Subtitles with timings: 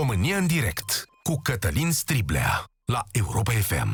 [0.00, 3.88] România în direct cu Cătălin Striblea la Europa FM.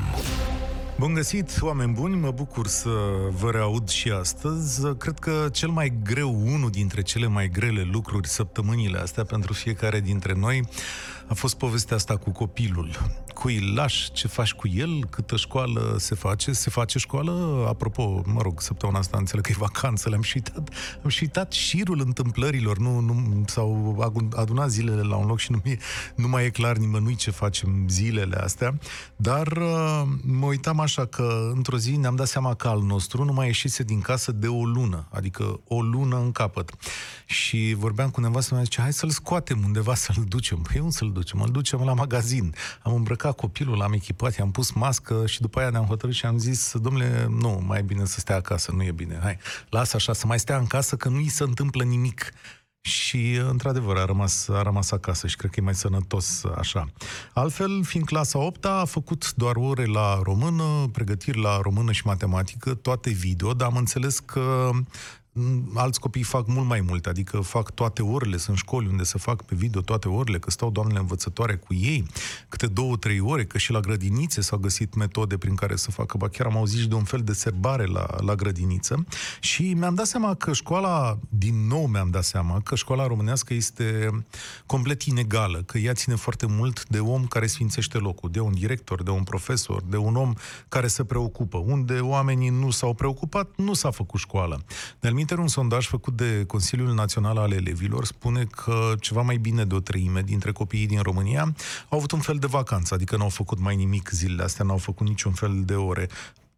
[0.98, 2.90] Bun găsit, oameni buni, mă bucur să
[3.30, 4.96] vă reaud și astăzi.
[4.98, 10.00] Cred că cel mai greu, unul dintre cele mai grele lucruri săptămânile astea pentru fiecare
[10.00, 10.68] dintre noi
[11.28, 12.90] a fost povestea asta cu copilul.
[13.34, 18.22] Cui îl lași, ce faci cu el, câtă școală se face, se face școală, apropo,
[18.26, 20.68] mă rog, săptămâna asta înțeleg că e vacanță, le-am și uitat,
[21.02, 23.96] am și uitat șirul întâmplărilor, nu, nu, s-au
[24.36, 25.78] adunat zilele la un loc și nu, mi,
[26.14, 28.78] nu mai e clar nimănui ce facem zilele astea,
[29.16, 33.32] dar uh, mă uitam așa că într-o zi ne-am dat seama că al nostru nu
[33.32, 36.70] mai ieșise din casă de o lună, adică o lună în capăt.
[37.26, 40.58] Și vorbeam cu nevastă mea, zice, hai să-l scoatem undeva, să-l ducem.
[40.58, 41.40] Păi unde să-l ducem?
[41.40, 42.54] Îl ducem la magazin.
[42.82, 46.38] Am îmbrăcat copilul, l-am echipat, i-am pus mască și după aia ne-am hotărât și am
[46.38, 49.18] zis, domnule, nu, mai e bine să stea acasă, nu e bine.
[49.22, 52.32] Hai, lasă așa, să mai stea în casă, că nu i se întâmplă nimic.
[52.80, 56.88] Și, într-adevăr, a rămas, a rămas acasă și cred că e mai sănătos așa.
[57.32, 62.74] Altfel, fiind clasa 8 a făcut doar ore la română, pregătiri la română și matematică,
[62.74, 64.70] toate video, dar am înțeles că
[65.74, 69.42] alți copii fac mult mai mult, adică fac toate orele, sunt școli unde se fac
[69.42, 72.06] pe video toate orele, că stau doamnele învățătoare cu ei,
[72.48, 76.16] câte două, trei ore, că și la grădinițe s-au găsit metode prin care să facă,
[76.16, 79.06] ba chiar am auzit și de un fel de serbare la, la grădiniță
[79.40, 84.24] și mi-am dat seama că școala, din nou mi-am dat seama că școala românească este
[84.66, 89.02] complet inegală, că ea ține foarte mult de om care sfințește locul, de un director,
[89.02, 90.32] de un profesor, de un om
[90.68, 91.58] care se preocupă.
[91.58, 94.64] Unde oamenii nu s-au preocupat, nu s-a făcut școală.
[95.00, 98.04] De Inter, un sondaj făcut de Consiliul Național al Elevilor.
[98.04, 101.54] Spune că ceva mai bine de o treime dintre copiii din România
[101.88, 105.06] au avut un fel de vacanță, adică n-au făcut mai nimic zilele astea, n-au făcut
[105.06, 106.08] niciun fel de ore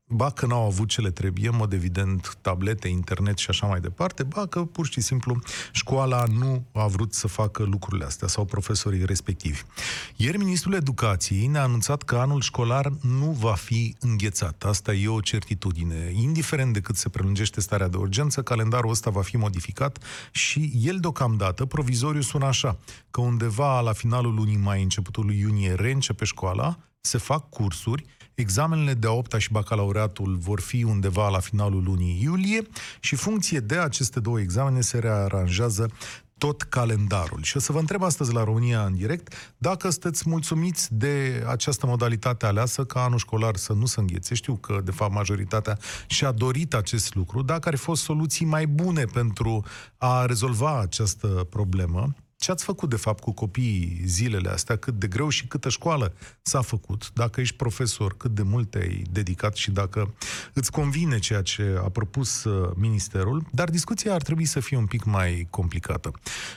[0.09, 3.81] ba că n-au avut ce le trebuie, în mod evident, tablete, internet și așa mai
[3.81, 5.41] departe, ba că pur și simplu
[5.73, 9.63] școala nu a vrut să facă lucrurile astea sau profesorii respectivi.
[10.17, 14.65] Ieri, Ministrul Educației ne-a anunțat că anul școlar nu va fi înghețat.
[14.65, 16.13] Asta e o certitudine.
[16.15, 19.99] Indiferent de cât se prelungește starea de urgență, calendarul ăsta va fi modificat
[20.31, 22.79] și el deocamdată, provizoriu, sună așa,
[23.11, 28.05] că undeva la finalul lunii mai, începutul lui iunie, reîncepe școala, se fac cursuri,
[28.41, 32.62] examenele de a 8 și bacalaureatul vor fi undeva la finalul lunii iulie
[33.00, 35.91] și funcție de aceste două examene se rearanjează
[36.38, 37.43] tot calendarul.
[37.43, 41.87] Și o să vă întreb astăzi la România în direct dacă sunteți mulțumiți de această
[41.87, 44.34] modalitate aleasă ca anul școlar să nu se înghețe.
[44.34, 48.66] Știu că, de fapt, majoritatea și-a dorit acest lucru, dacă ar fi fost soluții mai
[48.66, 49.65] bune pentru
[49.97, 55.06] a rezolva această problemă ce ați făcut, de fapt, cu copiii zilele astea, cât de
[55.06, 59.71] greu și câtă școală s-a făcut, dacă ești profesor, cât de mult te-ai dedicat și
[59.71, 60.15] dacă
[60.54, 64.87] îți convine ceea ce a propus uh, ministerul, dar discuția ar trebui să fie un
[64.87, 66.10] pic mai complicată.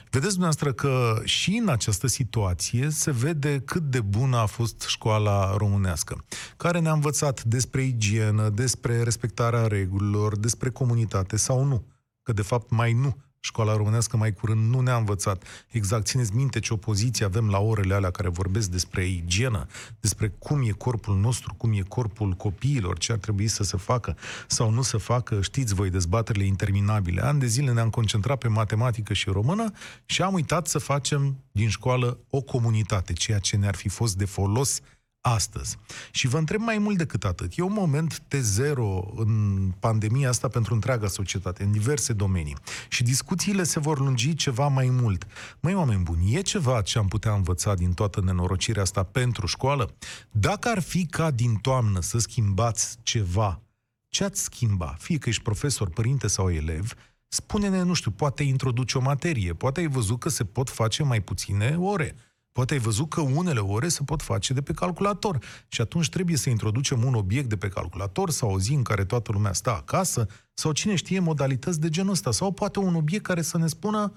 [0.10, 5.58] Vedeți dumneavoastră că și în această situație se vede cât de bună a fost școala
[5.58, 6.24] românească,
[6.58, 11.86] care ne-a învățat despre igienă, despre respectarea regulilor, despre comunitate sau nu,
[12.24, 16.06] că de fapt mai nu școala românească mai curând nu ne-a învățat exact.
[16.06, 19.68] Țineți minte ce opoziție avem la orele alea care vorbesc despre igienă,
[20.00, 24.18] despre cum e corpul nostru, cum e corpul copiilor, ce ar trebui să se facă
[24.48, 25.42] sau nu se facă.
[25.42, 27.24] Știți voi dezbaterile interminabile.
[27.24, 29.72] An de zile ne-am concentrat pe matematică și română
[30.06, 34.26] și am uitat să facem din școală o comunitate, ceea ce ne-ar fi fost de
[34.26, 34.80] folos
[35.22, 35.78] astăzi.
[36.12, 37.52] Și vă întreb mai mult decât atât.
[37.56, 38.76] E un moment T0
[39.16, 42.56] în pandemia asta pentru întreaga societate, în diverse domenii.
[42.90, 45.28] Și discuțiile se vor lungi ceva mai mult.
[45.60, 49.96] Măi, oameni buni, e ceva ce am putea învăța din toată nenorocirea asta pentru școală?
[50.32, 53.62] Dacă ar fi ca din toamnă să schimbați ceva,
[54.08, 54.96] ce ați schimba?
[55.00, 56.94] Fie că ești profesor, părinte sau elev,
[57.28, 61.22] spune-ne, nu știu, poate introduce o materie, poate ai văzut că se pot face mai
[61.22, 62.16] puține ore
[62.52, 65.38] Poate ai văzut că unele ore se pot face de pe calculator
[65.68, 69.06] și atunci trebuie să introducem un obiect de pe calculator sau o zi în care
[69.06, 73.24] toată lumea stă acasă sau cine știe modalități de genul ăsta sau poate un obiect
[73.24, 74.14] care să ne spună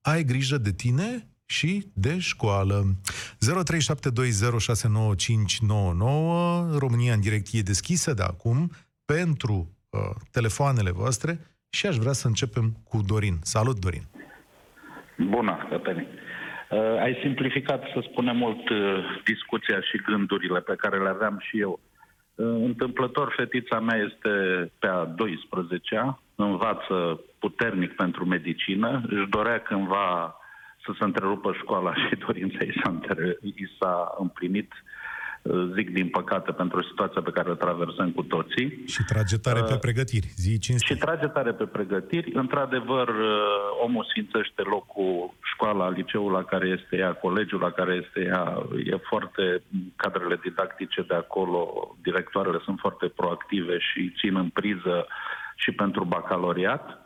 [0.00, 2.94] ai grijă de tine și de școală.
[2.94, 2.94] 0372069599
[6.78, 8.70] România în direct e deschisă de acum
[9.04, 11.40] pentru uh, telefoanele voastre
[11.70, 13.38] și aș vrea să începem cu Dorin.
[13.42, 14.06] Salut, Dorin!
[15.30, 16.06] Bună, Cătălin!
[16.70, 21.60] Uh, ai simplificat, să spunem mult, uh, discuția și gândurile pe care le aveam și
[21.60, 21.80] eu.
[22.34, 24.30] Uh, întâmplător, fetița mea este
[24.78, 30.36] pe a 12-a, învață puternic pentru medicină, își dorea cândva
[30.84, 32.98] să se întrerupă școala și dorința ei s-a,
[33.42, 34.97] i s-a împlinit uh,
[35.74, 38.82] zic din păcate, pentru situația pe care o traversăm cu toții.
[38.86, 40.96] Și trage tare pe pregătiri, zi cinstit.
[40.96, 42.32] Și trage tare pe pregătiri.
[42.34, 48.20] Într-adevăr, uh, omul sfințește locul, școala, liceul la care este ea, colegiul la care este
[48.30, 48.62] ea.
[48.84, 49.62] E foarte,
[49.96, 51.62] cadrele didactice de acolo,
[52.02, 55.06] directoarele sunt foarte proactive și țin în priză
[55.56, 57.02] și pentru bacaloriat.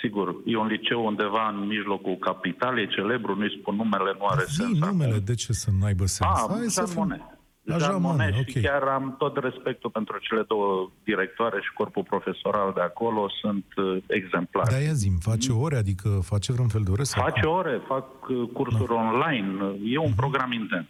[0.00, 4.54] Sigur, e un liceu undeva în mijlocul capitalei, celebru, nu-i spun numele, nu are Zi
[4.54, 4.78] sens.
[4.78, 5.24] numele, acum.
[5.24, 6.30] de ce să nu aibă sens?
[6.30, 7.20] Ah, Hai să Jean fim- Monnet.
[7.66, 8.62] La Jean Jean Monnet Monnet, și ok.
[8.64, 14.02] chiar am tot respectul pentru cele două directoare și corpul profesoral de acolo, sunt uh,
[14.06, 14.70] exemplare.
[14.70, 17.02] Da, ia zi face ore, adică face vreun fel de ore?
[17.02, 17.52] Sau Face cum?
[17.52, 19.52] ore, fac uh, cursuri online,
[19.84, 20.88] e un program intens.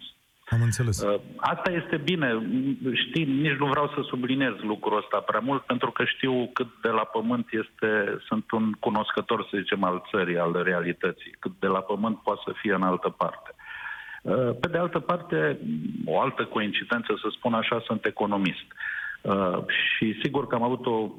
[0.49, 1.01] Am înțeles.
[1.01, 2.27] Uh, Asta este bine.
[3.07, 6.89] Știi, nici nu vreau să subliniez lucrul ăsta prea mult, pentru că știu cât de
[6.89, 7.89] la pământ este,
[8.27, 12.51] sunt un cunoscător, să zicem, al țării, al realității, cât de la pământ poate să
[12.61, 13.51] fie în altă parte.
[14.21, 15.59] Uh, Pe de altă parte,
[16.05, 18.65] o altă coincidență, să spun așa, sunt economist.
[19.21, 21.09] Uh, Și sigur că am avut o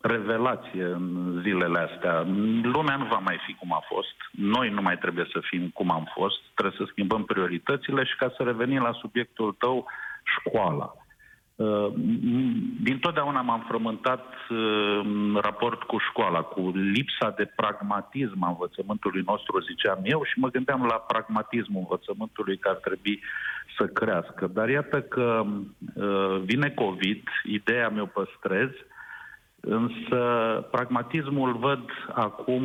[0.00, 2.20] revelație în zilele astea.
[2.62, 4.14] Lumea nu va mai fi cum a fost.
[4.30, 6.40] Noi nu mai trebuie să fim cum am fost.
[6.54, 9.86] Trebuie să schimbăm prioritățile și ca să revenim la subiectul tău,
[10.38, 10.94] școala.
[11.60, 11.92] Uh,
[12.82, 19.22] Din totdeauna m-am frământat uh, în raport cu școala, cu lipsa de pragmatism a învățământului
[19.26, 23.20] nostru, ziceam eu, și mă gândeam la pragmatismul învățământului care ar trebui
[23.78, 24.46] să crească.
[24.46, 25.44] Dar iată că
[25.94, 28.70] uh, vine COVID, ideea mi-o păstrez,
[29.60, 30.18] Însă
[30.70, 32.62] pragmatismul văd acum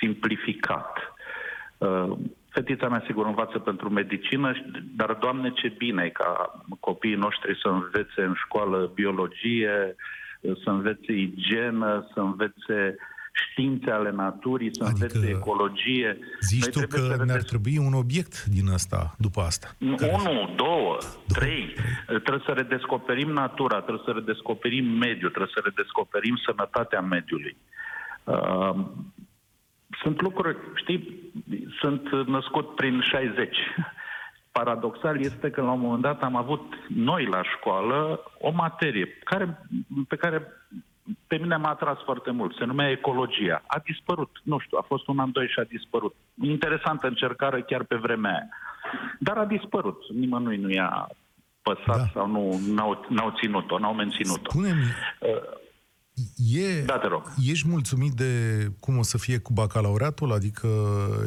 [0.00, 0.98] simplificat.
[2.56, 4.52] Uh, Fetița mea, sigur, învață pentru medicină,
[4.96, 9.96] dar, Doamne, ce bine ca copiii noștri să învețe în școală biologie,
[10.40, 12.96] să învețe igienă, să învețe
[13.32, 16.18] științe ale naturii, să Adică învețe ecologie.
[16.40, 19.68] Zici Noi tu trebuie să că ne-ar redes- trebui un obiect din asta, după asta.
[19.96, 21.74] Care- Unu, două, trei.
[22.06, 27.56] Trebuie să redescoperim natura, trebuie să redescoperim mediul, trebuie să redescoperim sănătatea mediului.
[28.24, 28.74] Uh,
[30.02, 31.32] sunt lucruri, știi,
[31.80, 33.56] sunt născut prin 60.
[34.52, 39.58] Paradoxal este că la un moment dat am avut noi la școală o materie care,
[40.08, 40.52] pe care
[41.26, 42.56] pe mine m-a atras foarte mult.
[42.56, 43.62] Se numea ecologia.
[43.66, 44.30] A dispărut.
[44.42, 46.14] Nu știu, a fost un an, doi și a dispărut.
[46.42, 48.48] Interesantă încercare chiar pe vremea aia.
[49.18, 50.12] Dar a dispărut.
[50.12, 51.08] Nimănui nu i-a
[51.62, 52.10] păsat Da.
[52.12, 54.50] sau nu n-au, n-au ținut-o, n-au menținut-o.
[54.50, 54.84] Spune-mi,
[56.54, 57.22] e, Da, te rog.
[57.50, 58.30] ești mulțumit de
[58.80, 60.32] cum o să fie cu bacalaureatul?
[60.32, 60.68] Adică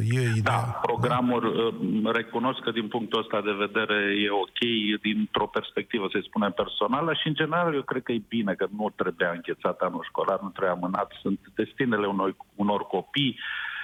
[0.09, 0.41] e ideea...
[0.41, 4.59] Da, programul, uh, recunosc că din punctul ăsta de vedere e ok,
[5.01, 8.89] dintr-o perspectivă, să spune personală și, în general, eu cred că e bine că nu
[8.95, 11.12] trebuia înghețat anul școlar, nu trebuia amânat.
[11.21, 13.38] Sunt destinele unor, unor copii,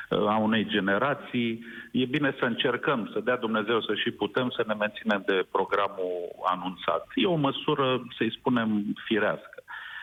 [0.09, 1.65] uh, a unei generații.
[1.91, 6.13] E bine să încercăm, să dea Dumnezeu să și putem să ne menținem de programul
[6.45, 7.03] anunțat.
[7.15, 9.54] E o măsură, să-i spunem, firească.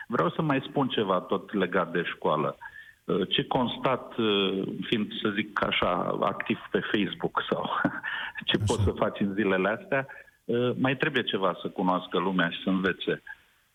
[0.07, 2.57] Vreau să mai spun ceva tot legat de școală.
[3.03, 7.69] Uh, Ce constat, uh, fiind, să zic așa, activ pe Facebook sau
[8.47, 8.63] ce Așa.
[8.67, 10.07] poți să faci în zilele astea,
[10.45, 13.21] uh, mai trebuie ceva să cunoască lumea și să învețe.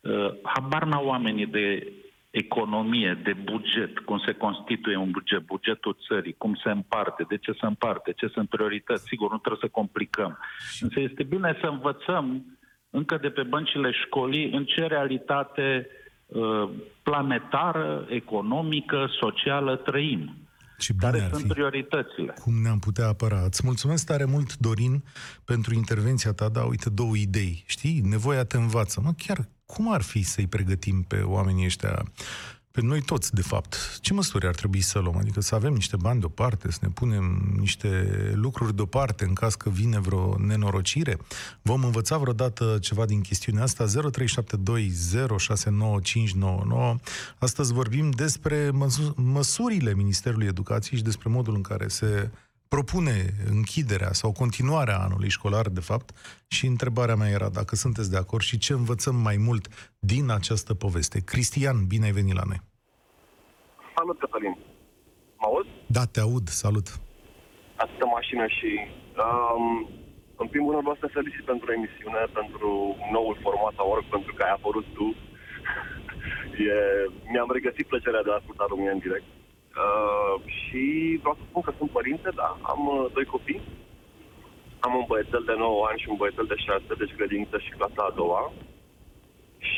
[0.00, 1.92] Uh, Habar n-au oamenii de
[2.30, 7.52] economie, de buget, cum se constituie un buget, bugetul țării, cum se împarte, de ce
[7.52, 9.04] se împarte, ce sunt priorități.
[9.06, 10.38] Sigur, nu trebuie să complicăm.
[10.80, 12.58] Însă este bine să învățăm
[12.90, 15.97] încă de pe băncile școlii în ce realitate uh,
[17.02, 20.36] planetară, economică, socială trăim.
[20.78, 21.48] Ce bine Care ar sunt fi.
[21.48, 22.34] prioritățile?
[22.42, 23.40] Cum ne-am putea apăra?
[23.44, 25.02] Îți mulțumesc tare mult, Dorin,
[25.44, 26.48] pentru intervenția ta.
[26.48, 27.64] Da, uite, două idei.
[27.66, 28.00] Știi?
[28.00, 29.00] Nevoia te învață.
[29.04, 32.02] Mă, chiar cum ar fi să-i pregătim pe oamenii ăștia,
[32.78, 33.98] pe noi toți, de fapt?
[34.00, 35.16] Ce măsuri ar trebui să luăm?
[35.16, 39.70] Adică să avem niște bani deoparte, să ne punem niște lucruri deoparte în caz că
[39.70, 41.18] vine vreo nenorocire?
[41.62, 43.84] Vom învăța vreodată ceva din chestiunea asta?
[43.84, 43.90] 0372069599.
[47.38, 52.30] Astăzi vorbim despre măsu- măsurile Ministerului Educației și despre modul în care se
[52.68, 53.16] propune
[53.54, 56.08] închiderea sau continuarea anului școlar, de fapt,
[56.48, 60.74] și întrebarea mea era dacă sunteți de acord și ce învățăm mai mult din această
[60.74, 61.18] poveste.
[61.24, 62.60] Cristian, bine ai venit la noi.
[63.96, 64.56] Salut, Cătălin.
[65.40, 65.68] Mă auzi?
[65.86, 66.88] Da, te aud, salut.
[67.76, 68.70] Atâta mașină și...
[69.24, 69.88] Um,
[70.42, 72.70] în primul rând vreau să te felicit pentru emisiune, pentru
[73.14, 75.08] noul format a org, pentru că ai apărut tu.
[76.70, 76.74] e,
[77.32, 79.28] mi-am regăsit plăcerea de a asculta România în direct.
[79.76, 80.82] Uh, și
[81.22, 83.62] vreau să spun că sunt părinte, da, am uh, doi copii.
[84.86, 88.02] Am un băiețel de 9 ani și un băiețel de 6, deci grădiniță și clasa
[88.06, 88.42] a doua.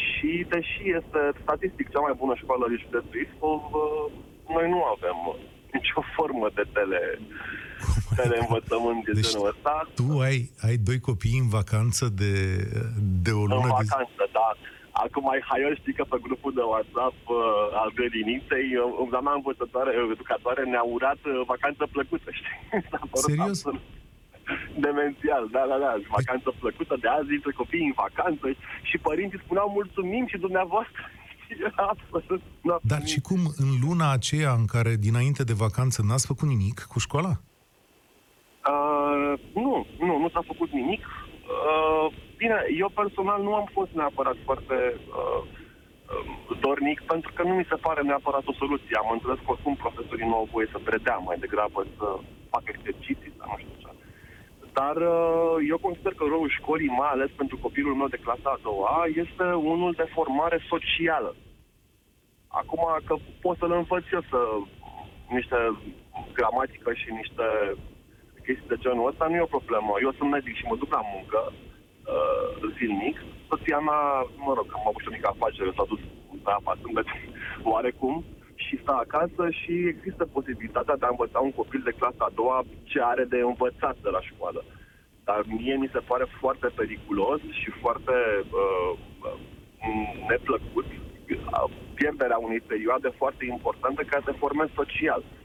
[0.02, 4.06] Și deși este statistic cea mai bună școală din județul Iscov, uh,
[4.54, 5.36] noi nu avem uh,
[5.76, 7.00] nicio formă de tele
[8.16, 9.74] teleînvățământ de Deci genul ăsta.
[10.00, 12.32] Tu ai, ai doi copii în vacanță de,
[13.26, 13.90] de o În lună de zi.
[13.90, 14.48] vacanță, da.
[14.92, 17.36] Acum ai haier, știi că pe grupul de WhatsApp uh,
[17.82, 22.56] al grădiniței, uh, doamna învățătoare, uh, educatoare ne-a urat uh, vacanță plăcută, știi?
[22.90, 23.48] S-a părut Serios?
[23.48, 23.82] absolut
[24.86, 25.92] Demențial, da, da, da.
[26.08, 28.46] Vacanță plăcută de azi, intră copiii în vacanță
[28.82, 31.02] și părinții spuneau mulțumim și dumneavoastră.
[31.66, 32.42] Era absolut...
[32.62, 33.12] n-a Dar primit.
[33.12, 37.32] și cum în luna aceea în care dinainte de vacanță n-ați făcut nimic cu școala?
[38.72, 41.02] Uh, nu, nu, nu s-a făcut nimic.
[41.50, 44.76] Uh, bine, eu personal nu am fost neapărat foarte
[45.20, 48.96] uh, uh, dornic, pentru că nu mi se pare neapărat o soluție.
[48.98, 52.06] Am înțeles că oricum profesorii nu au voie să predea, mai degrabă să
[52.50, 53.88] facă exerciții sau nu știu ce.
[54.72, 58.62] Dar uh, eu consider că rolul școlii, mai ales pentru copilul meu de clasa a
[58.62, 61.34] doua, este unul de formare socială.
[62.48, 64.40] Acum că pot să-l învăț eu să
[65.28, 65.58] niște
[66.32, 67.46] gramatică și niște
[68.44, 69.92] chestii de genul ăsta nu e o problemă.
[70.06, 73.16] Eu sunt medic și mă duc la muncă uh, zilnic.
[73.48, 74.02] Soția mea,
[74.46, 76.00] mă rog, am avut și o mică afacere, s-a dus
[76.44, 77.14] pe apa sâmbete,
[77.72, 78.14] oarecum,
[78.64, 82.58] și stă acasă și există posibilitatea de a învăța un copil de clasa a doua
[82.90, 84.60] ce are de învățat de la școală.
[85.24, 88.16] Dar mie mi se pare foarte periculos și foarte
[88.62, 88.90] uh,
[89.26, 89.38] uh,
[90.28, 95.22] neplăcut uh, pierderea unei perioade foarte importante care te formezi social.
[95.22, 95.39] Pentru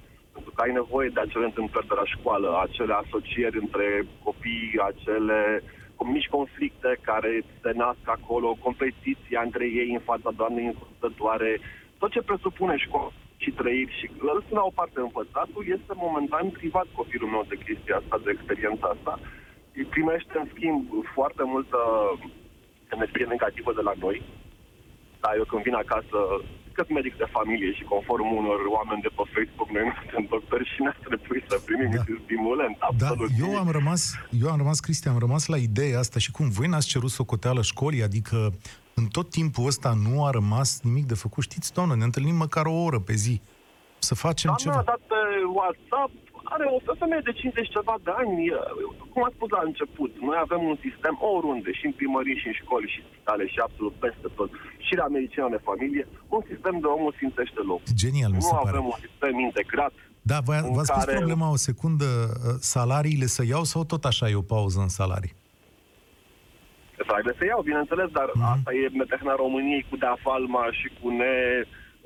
[0.56, 3.88] că ai nevoie de acele întâmplări de la școală, acele asocieri între
[4.24, 5.64] copii, acele
[6.04, 11.60] mici conflicte care se nasc acolo, competiția între ei în fața doamnei învățătoare,
[11.98, 16.88] tot ce presupune școală și trăiri și lăsând la o parte învățatul, este momentan privat
[17.00, 19.20] copilul meu de chestia asta, de experiența asta.
[19.76, 20.82] Îi primește, în schimb,
[21.14, 21.80] foarte multă
[22.96, 24.22] energie negativă de la noi.
[25.22, 26.20] Dar eu când vin acasă,
[26.78, 30.66] cât medic de familie și conform unor oameni de pe Facebook, noi nu suntem doctori
[30.74, 31.98] și ne-ar trebui să primim Da.
[31.98, 32.16] da.
[32.24, 33.30] stimulant, Da, absolut.
[33.46, 34.02] eu am rămas,
[34.42, 37.62] eu am rămas, Cristian, am rămas la ideea asta și cum voi n-ați cerut socoteală
[37.62, 38.38] școlii, adică
[39.00, 41.44] în tot timpul ăsta nu a rămas nimic de făcut.
[41.44, 43.42] Știți, doamnă, ne întâlnim măcar o oră pe zi.
[44.00, 44.92] Să facem Doamna ceva.
[44.92, 45.22] a dat pe
[45.58, 46.12] WhatsApp,
[46.54, 48.34] are o femeie de 50 ceva de ani,
[49.12, 52.56] cum a spus la început, noi avem un sistem oriunde, și în primării, și în
[52.62, 54.50] școli, și în spitale, și absolut peste tot,
[54.86, 56.04] și la medicină de familie,
[56.36, 57.82] un sistem de omul simțește loc.
[58.04, 58.70] Genial, mi Nu se pare.
[58.70, 59.94] avem un sistem integrat.
[60.32, 62.08] Da, v- în v-ați spus care- problema o secundă,
[62.74, 65.34] salariile să iau sau tot așa e o pauză în salarii?
[67.12, 68.44] Trebuie să iau, bineînțeles, dar Mhm.
[68.54, 71.34] asta e metehna României cu Deafalma și cu ne...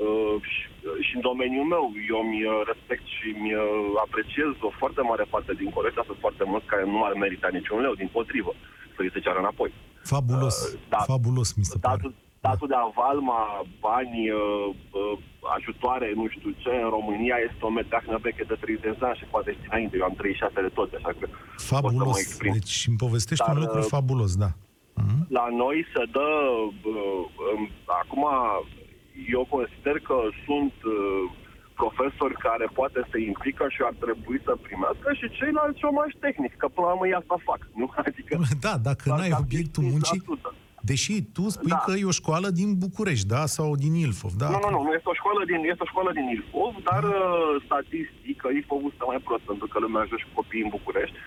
[0.05, 0.61] Uh, și,
[1.05, 3.63] și în domeniul meu, eu mi uh, respect și mi uh,
[4.05, 7.79] apreciez o foarte mare parte din colecția, sunt foarte mulți care nu ar merita niciun
[7.85, 8.51] leu, din potrivă,
[8.95, 9.69] să îi se ceară înapoi.
[10.13, 10.99] Fabulos, Uh, da.
[11.11, 11.95] fabulos mi se pare.
[11.95, 12.11] Datul,
[12.47, 13.41] datul de avalma,
[13.87, 14.67] bani, uh,
[14.99, 15.15] uh,
[15.57, 19.31] ajutoare, nu știu ce, în România este o meteahnă veche de 30 de ani și
[19.33, 22.19] poate ști înainte, eu am 36 de toți, așa că pot să mă Fabulos.
[22.25, 22.53] exprim.
[22.59, 24.51] Deci îmi povestești Dar, un lucru uh, fabulos, da.
[25.03, 25.19] Mhm.
[25.37, 26.29] la noi se dă,
[26.91, 27.69] uh, um,
[28.01, 28.23] acum
[29.35, 31.23] eu consider că sunt uh,
[31.81, 36.67] profesori care poate se implică și ar trebui să primească și ceilalți șomaj tehnic, că
[36.67, 37.87] până la urmă ei asta fac, nu?
[38.07, 38.33] Adică
[38.65, 39.87] Da, dacă doar n-ai ca obiectul 5%.
[39.93, 40.21] muncii,
[40.91, 41.81] deși tu spui Da.
[41.85, 43.41] că e o școală din București, da?
[43.55, 44.49] Sau din Ilfov, da?
[44.53, 47.51] Nu, nu, nu, nu este o școală din, este o școală din Ilfov, dar uh,
[47.67, 51.17] statistic, că Ilfov stă mai prost pentru că lumea ajunge cu copiii în București.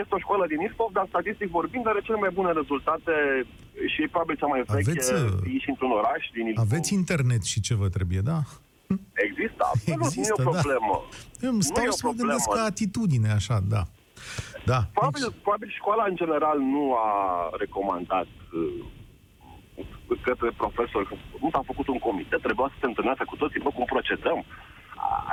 [0.00, 3.12] Este o școală din Ilfov, dar statistic vorbind are cele mai bune rezultate
[3.92, 6.64] și e probabil cea mai veche Aveți, uh, și într-un oraș din Ilfov.
[6.66, 8.38] Aveți internet și ce vă trebuie, da?
[9.26, 10.58] Există, absolut, Există, nu e o da.
[10.58, 10.94] problemă.
[11.44, 12.64] Eu îmi stau Nu e o să mă gândesc problemă.
[12.66, 13.82] ca atitudine, așa, da.
[14.72, 14.80] Da.
[14.92, 17.10] Probabil, Deci, probabil școala în general nu a
[17.62, 18.28] recomandat
[18.60, 18.84] uh,
[20.28, 23.70] către profesori, că nu s-a făcut un comitet, trebuia să se întâlnească cu toții, bă,
[23.70, 24.38] cum procedăm.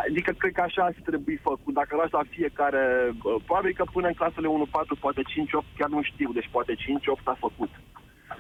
[0.08, 1.74] Adică cred că așa ar trebui făcut.
[1.74, 6.02] Dacă lași la fiecare, uh, probabil că până în clasele 1-4, poate 5-8, chiar nu
[6.12, 7.72] știu, deci poate 5-8 s-a făcut.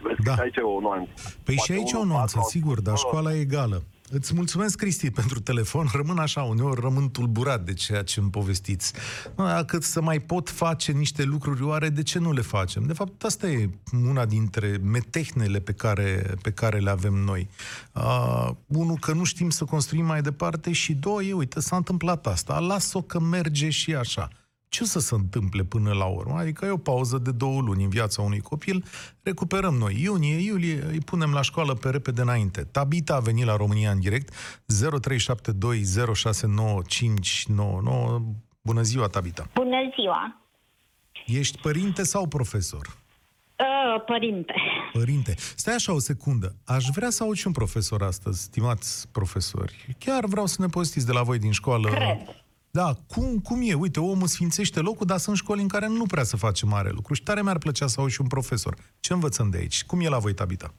[0.01, 0.31] Vezi Da.
[0.31, 1.11] că și aici e o nuanță.
[1.45, 3.39] Păi Poate și aici e o 1-4 nuanță, au sigur, spus, dar bă, școala e
[3.47, 3.77] egală.
[4.11, 5.87] Îți mulțumesc, Cristi, pentru telefon.
[6.01, 8.93] Rămân așa, uneori rămân tulburat de ceea ce îmi povestiți.
[9.35, 12.85] Nu, Dacă să mai pot face niște lucruri, oare de ce nu le facem?
[12.85, 13.69] De fapt, asta e
[14.05, 17.49] una dintre metehnele pe care, pe care le avem noi.
[17.93, 22.59] Uh, unul, că nu știm să construim mai departe și doi, uite, s-a întâmplat asta.
[22.59, 24.29] Las-o că merge și așa.
[24.69, 26.37] Ce o să se întâmple până la urmă?
[26.37, 28.85] Adică e o pauză de două luni în viața unui copil,
[29.23, 30.01] recuperăm noi.
[30.01, 32.63] Iunie, iulie, îi punem la școală pe repede înainte.
[32.63, 34.35] Tabita a venit la România în direct, 0372069599.
[38.61, 39.47] Bună ziua, Tabita!
[39.53, 40.41] Bună ziua!
[41.25, 42.97] Ești părinte sau profesor?
[43.59, 44.53] Uh, părinte.
[44.93, 45.35] Părinte.
[45.37, 46.55] Stai așa o secundă.
[46.65, 49.95] Aș vrea să aud și un profesor astăzi, stimați profesori.
[49.97, 51.89] Chiar vreau să ne povestiți de la voi din școală.
[51.89, 52.43] Cred.
[52.71, 53.73] Da, cum, cum e?
[53.73, 57.13] Uite, omul sfințește locul, dar sunt școli în care nu prea se face mare lucru.
[57.13, 58.73] Și tare mi-ar plăcea să aud și un profesor.
[58.99, 59.85] Ce învățăm de aici?
[59.85, 60.73] Cum e la voi, Tabita?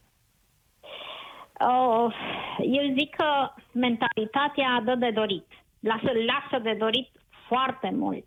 [1.60, 2.14] Uh,
[2.58, 5.46] eu zic că mentalitatea dă de dorit.
[5.80, 7.08] Lasă, lasă de dorit
[7.48, 8.24] foarte mult.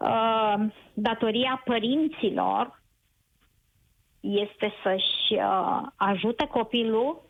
[0.00, 0.54] Uh,
[0.94, 2.82] datoria părinților
[4.20, 7.22] este să-și uh, ajute copilul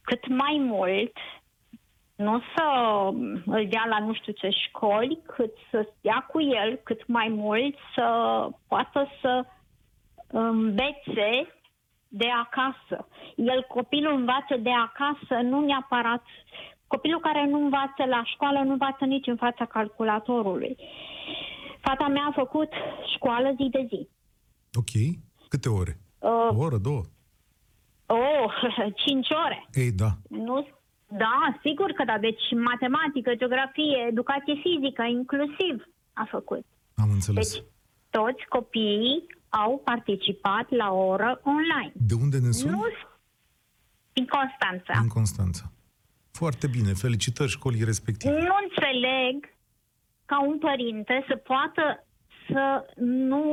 [0.00, 1.16] cât mai mult,
[2.16, 2.62] nu să
[3.46, 7.74] îl dea la nu știu ce școli, cât să stea cu el cât mai mult,
[7.94, 8.06] să
[8.68, 9.44] poată să
[10.26, 11.54] învețe
[12.08, 13.08] de acasă.
[13.36, 16.22] El, copilul învață de acasă, nu neapărat...
[16.86, 20.76] Copilul care nu învață la școală nu învață nici în fața calculatorului.
[21.80, 22.72] Fata mea a făcut
[23.14, 24.08] școală zi de zi.
[24.74, 25.16] Ok.
[25.48, 25.98] Câte ore?
[26.18, 27.02] Uh, O oră, două?
[28.06, 28.52] oh,
[29.06, 29.66] cinci ore.
[29.72, 30.08] Ei, da.
[30.28, 30.66] Nu?
[31.08, 32.18] Da, sigur că da.
[32.18, 35.74] Deci matematică, geografie, educație fizică, inclusiv
[36.12, 36.64] a făcut.
[36.94, 37.52] Am înțeles.
[37.52, 37.62] Deci
[38.10, 41.92] toți copiii au participat la o oră online.
[41.94, 42.72] De unde ne suni?
[42.72, 42.86] Nu
[44.12, 44.92] din Constanța.
[45.00, 45.64] Din Constanța.
[46.30, 46.92] Foarte bine.
[46.92, 48.32] Felicitări școlii respective.
[48.32, 49.54] Nu înțeleg
[50.24, 51.82] ca un părinte să poată
[52.48, 52.64] să
[53.34, 53.44] nu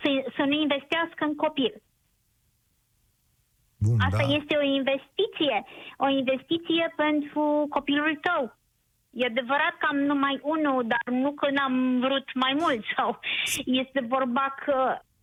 [0.00, 1.82] să, să nu investească în copil.
[3.84, 4.34] Bun, Asta da.
[4.38, 5.56] este o investiție,
[5.96, 8.42] o investiție pentru copilul tău.
[9.10, 12.82] E adevărat că am numai unul, dar nu că n-am vrut mai mult.
[12.96, 13.18] Sau
[13.64, 14.78] este vorba că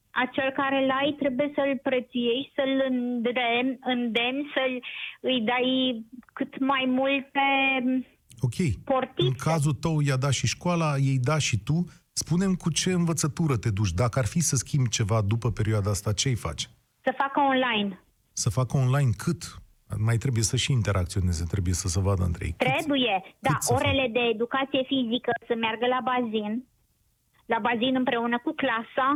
[0.10, 4.74] acel care l-ai trebuie să-l prețuiești, să-l îndemn, îndemn să-l
[5.22, 5.70] îi dai
[6.34, 7.46] cât mai multe
[8.40, 8.58] Ok.
[8.84, 9.28] portițe.
[9.28, 11.86] În cazul tău i-a dat și școala, ei da și tu.
[12.14, 13.92] Spunem cu ce învățătură te duci.
[13.92, 16.70] Dacă ar fi să schimbi ceva după perioada asta, ce îi faci?
[17.04, 18.00] să facă online.
[18.38, 19.42] Să facă online cât?
[19.98, 22.56] Mai trebuie să și interacționeze, trebuie să se vadă între ei.
[22.58, 22.68] Cât?
[22.68, 26.66] Trebuie, da, să orele de educație fizică să meargă la bazin,
[27.46, 29.08] la bazin împreună cu clasa,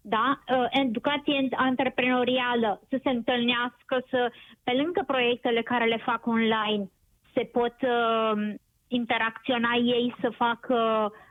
[0.00, 4.32] da, uh, educație antreprenorială, să se întâlnească, să,
[4.62, 6.90] pe lângă proiectele care le fac online,
[7.34, 8.54] se pot uh,
[8.86, 10.76] interacționa ei să facă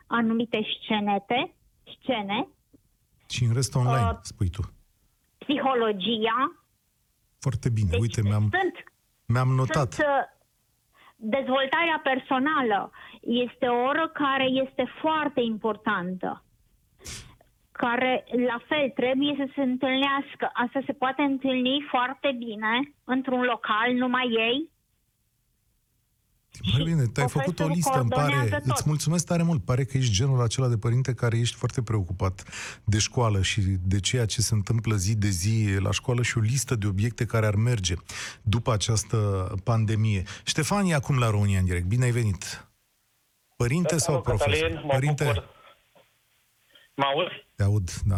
[0.06, 1.54] anumite scenete,
[1.98, 2.48] scene,
[3.28, 4.62] Și în rest online, Uh, spui tu.
[5.42, 6.38] Psihologia.
[7.38, 7.90] Foarte bine.
[7.90, 8.76] Deci Uite, mi-am, sunt
[9.26, 9.92] mi-am notat.
[9.92, 10.24] Sunt, uh,
[11.16, 16.44] dezvoltarea personală este o oră care este foarte importantă
[17.72, 20.50] care la fel trebuie să se întâlnească.
[20.52, 22.74] Asta se poate întâlni foarte bine
[23.04, 24.70] într-un local, numai ei.
[26.72, 28.22] Mai bine, te-ai profesorul făcut o listă, îmi pare.
[28.32, 28.76] coordonează tot.
[28.76, 29.64] Îți mulțumesc tare mult.
[29.64, 32.44] Pare că ești genul acela de părinte care ești foarte preocupat
[32.84, 36.40] de școală și de ceea ce se întâmplă zi de zi la școală și o
[36.40, 37.94] listă de obiecte care ar merge
[38.42, 39.16] după această
[39.64, 40.22] pandemie.
[40.44, 41.84] Ștefan e acum la România în direct.
[41.86, 42.66] Bine ai venit.
[43.56, 44.52] Părinte sau Salut, profesor?
[44.52, 45.48] Cătălin, mă Părinte, bucur.
[46.94, 47.46] Mă auzi?
[47.56, 48.16] te aud, da.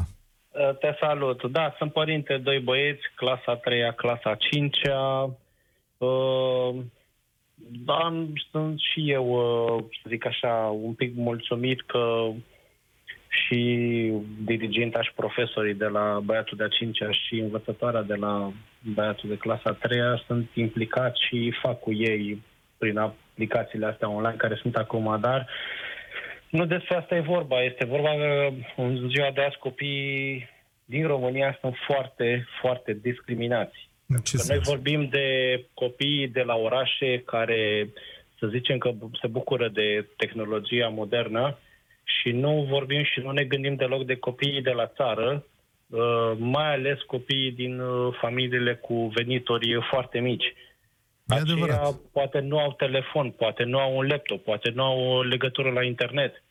[0.48, 1.44] Uh, Te salut.
[1.50, 5.22] Da, sunt părinte, doi băieți, clasa a treia, clasa a cincea.
[5.98, 6.74] Uh,
[7.54, 12.30] Da, sunt și eu, uh, să zic așa, un pic mulțumit că
[13.28, 14.12] și
[14.44, 18.52] diriginta și profesorii de la băiatul de a cincea și învățătoarea de la
[18.94, 22.42] băiatul de clasa a treia sunt implicați și fac cu ei
[22.78, 25.48] prin aplicațiile astea online care sunt acum, dar
[26.50, 27.62] nu despre asta e vorba.
[27.62, 30.48] Este vorba că în ziua de azi copiii
[30.84, 33.88] din România sunt foarte, foarte discriminați.
[34.06, 34.68] În ce Că noi sens?
[34.68, 35.26] vorbim de
[35.74, 37.88] copii de la orașe care,
[38.38, 41.58] să zicem că se bucură de tehnologia modernă
[42.04, 45.46] și nu vorbim și nu ne gândim deloc de copiii de la țară,
[45.86, 50.54] uh, mai ales copiii din uh, familiile cu venituri foarte mici.
[51.26, 51.80] E adevărat.
[51.80, 55.70] Aceia poate nu au telefon, poate nu au un laptop, poate nu au o legătură
[55.70, 56.42] la internet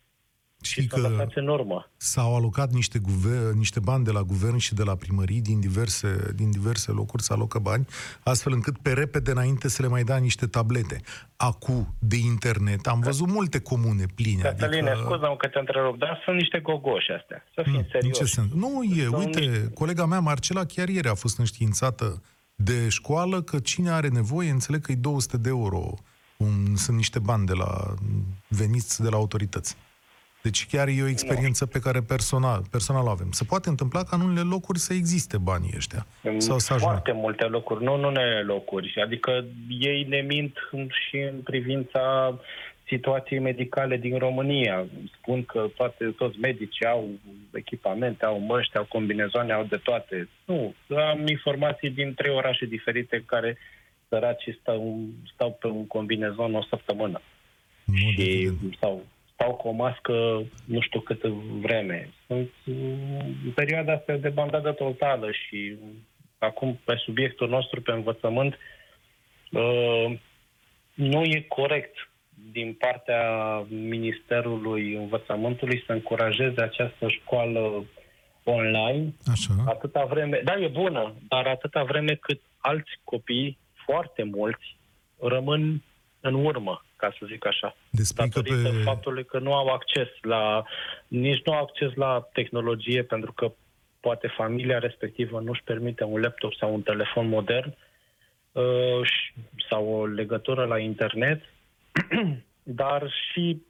[0.63, 1.91] Știi și sunt că lăsați în urmă.
[1.97, 6.31] s-au alocat niște, guver, niște bani de la guvern și de la primării din diverse,
[6.35, 7.85] din diverse locuri, se alocă bani,
[8.23, 11.01] astfel încât pe repede înainte să le mai da niște tablete.
[11.35, 14.41] Acu, de internet, am văzut multe comune pline.
[14.41, 15.05] Cătăline, adică...
[15.09, 17.43] scuză-mă că te întrerup, dar sunt niște gogoși astea.
[17.53, 18.19] Să fim Mm, În serioși.
[18.19, 18.47] ce sens?
[18.53, 22.21] Nu e, Sunt uite, niște- colega mea, Marcela, chiar ieri a fost înștiințată
[22.55, 25.93] de școală că cine are nevoie, înțeleg că e 200 de euro.
[26.37, 27.93] Un, sunt niște bani de la
[28.47, 29.75] veniți de la autorități.
[30.45, 33.31] Deci chiar e o experiență pe care personal, personal o avem.
[33.31, 36.05] Se poate întâmpla ca în unele locuri să existe banii ăștia.
[36.23, 36.91] În Sau să ajungă.
[36.91, 39.01] foarte multe locuri, nu în unele locuri.
[39.03, 39.45] Adică
[39.79, 40.57] ei ne mint
[40.91, 42.03] și în privința
[42.87, 44.85] situației medicale din România.
[45.17, 47.09] Spun că toate, toți medicii au
[47.53, 50.29] echipamente, au măști, au combinezoane, au de toate.
[50.45, 53.57] Nu, am informații din trei orașe diferite în care
[54.09, 54.99] săracii stau,
[55.33, 57.21] stau pe un combinezon o săptămână.
[57.85, 58.77] mod și evident.
[58.79, 59.05] sau
[59.43, 60.13] stau cu o mască
[60.65, 62.09] nu știu câtă vreme.
[62.27, 62.75] Sunt uh,
[63.45, 65.77] în perioada asta de bandadă totală și
[66.37, 68.57] acum pe subiectul nostru, pe învățământ,
[69.51, 70.19] uh,
[70.93, 71.95] nu e corect
[72.51, 73.23] din partea
[73.69, 77.85] Ministerului Învățământului să încurajeze această școală
[78.43, 79.53] online Așa.
[79.65, 84.77] atâta vreme, da, e bună, dar atâta vreme cât alți copii, foarte mulți,
[85.19, 85.83] rămân
[86.19, 87.75] în urmă, ca să zic așa.
[87.89, 88.81] Despre că Datorită pe...
[88.83, 90.63] faptului că nu au acces la,
[91.07, 93.51] nici nu au acces la tehnologie, pentru că
[93.99, 97.75] poate familia respectivă nu-și permite un laptop sau un telefon modern
[98.51, 99.33] uh, și-
[99.69, 101.41] sau o legătură la internet,
[102.81, 103.61] dar și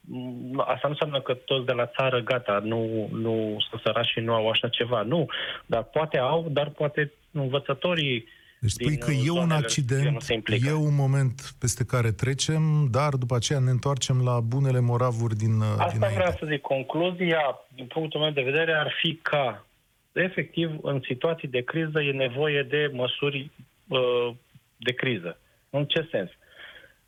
[0.00, 4.20] m, asta nu înseamnă că toți de la țară, gata, nu, nu sunt sărași și
[4.20, 5.02] nu au așa ceva.
[5.02, 5.26] Nu,
[5.66, 8.26] dar poate au, dar poate învățătorii
[8.60, 10.68] Deci spui din, că uh, e un zonele nu accident, se implică.
[10.68, 15.60] e un moment peste care trecem, dar după aceea ne întoarcem la bunele moravuri din
[15.60, 16.18] Asta dinainte.
[16.18, 16.60] vreau să zic.
[16.60, 19.66] Concluzia, din punctul meu de vedere, ar fi ca,
[20.12, 23.50] efectiv, în situații de criză e nevoie de măsuri
[23.88, 24.30] uh,
[24.76, 25.38] de criză.
[25.70, 26.30] În ce sens?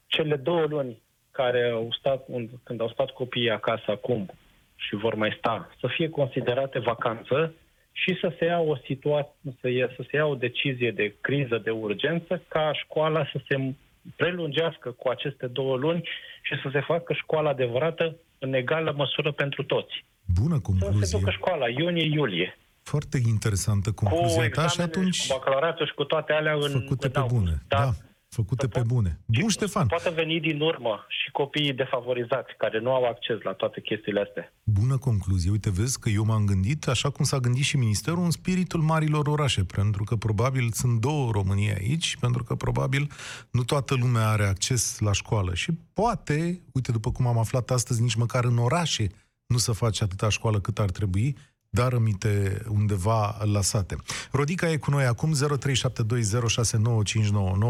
[0.06, 2.26] Cele două luni care au stat,
[2.62, 4.30] când au stat copiii acasă acum
[4.76, 7.54] și vor mai sta, să fie considerate vacanță
[7.92, 11.60] și să se ia o situație, să, ia, să se ia o decizie de criză,
[11.64, 13.72] de urgență, ca școala să se
[14.16, 16.08] prelungească cu aceste două luni
[16.42, 20.04] și să se facă școala adevărată în egală măsură pentru toți.
[20.40, 21.18] Bună Să se concluzie.
[21.18, 22.58] ducă școala iunie-iulie.
[22.82, 26.52] Foarte interesantă Cu concluzia ta și examenele atunci și cu bacalaureatul și cu toate alea
[26.54, 27.38] în făcute în pe august.
[27.44, 27.62] bune.
[27.68, 27.76] Da.
[27.78, 27.90] Da,
[28.34, 29.20] făcute Să pe pot- bune.
[29.24, 29.86] Bun, Ștefan.
[29.86, 34.52] Poate veni din urmă și copiii defavorizați care nu au acces la toate chestiile astea.
[34.64, 35.50] Bună concluzie.
[35.50, 39.26] Uite, vezi că eu m-am gândit, așa cum s-a gândit și Ministerul, în spiritul marilor
[39.26, 43.10] orașe, pentru că probabil sunt două Românie aici, pentru că probabil
[43.50, 45.54] nu toată lumea are acces la școală.
[45.54, 49.06] Și poate, uite, după cum am aflat astăzi, nici măcar în orașe
[49.46, 51.36] nu se face atâta școală cât ar trebui,
[51.78, 52.32] dar rămite
[52.78, 53.20] undeva
[53.54, 53.94] la sate.
[54.32, 55.38] Rodica e cu noi acum, 0372069599.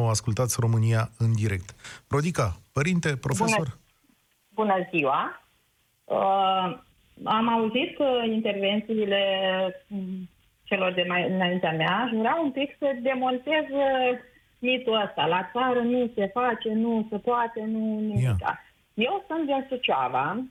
[0.09, 1.69] Ascultați România în direct.
[2.09, 3.79] Rodica, părinte, profesor?
[4.49, 5.43] Bună ziua!
[6.05, 6.79] Uh,
[7.25, 9.23] am auzit uh, intervențiile
[9.87, 10.29] mm,
[10.63, 14.19] celor de mai înaintea mea și vreau un pic să demontez uh,
[14.59, 15.27] mitul ăsta.
[15.27, 18.41] La țară nu se face, nu se poate, nu nimic.
[18.41, 18.61] Ia.
[18.95, 20.45] Eu sunt din Suceava,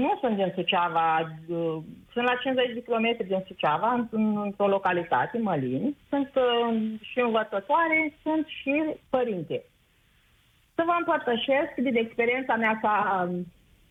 [0.00, 1.08] nu sunt din Suceava,
[1.48, 1.76] uh,
[2.12, 5.96] sunt la 50 de kilometri din Suceava, în- într-o localitate, Mălin.
[6.08, 8.74] Sunt uh, și învățătoare, sunt și
[9.10, 9.62] părinte.
[10.74, 12.96] Să vă împărtășesc din experiența mea ca,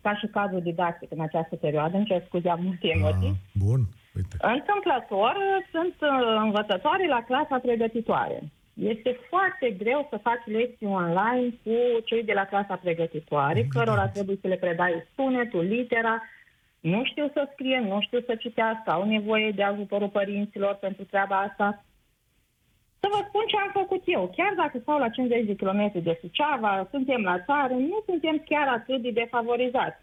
[0.01, 1.97] ca și cadru didactic în această perioadă.
[1.97, 3.29] Îmi cer scuze, am multe emoții.
[3.29, 3.79] Ah, bun,
[4.15, 4.35] uite.
[4.55, 5.35] Întâmplător,
[5.71, 8.39] sunt uh, învățătoare la clasa pregătitoare.
[8.81, 14.37] Este foarte greu să faci lecții online cu cei de la clasa pregătitoare, cărora trebuie
[14.41, 16.23] să le predai sunetul, litera,
[16.79, 21.39] nu știu să scrie, nu știu să citească, au nevoie de ajutorul părinților pentru treaba
[21.39, 21.83] asta.
[22.99, 24.33] Să vă spun ce am făcut eu.
[24.35, 28.67] Chiar dacă stau la 50 de km de Suceava, suntem la țară, nu suntem chiar
[28.67, 30.01] atât de defavorizați.